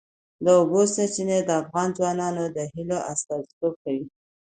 [0.43, 4.05] د اوبو سرچینې د افغان ځوانانو د هیلو استازیتوب کوي.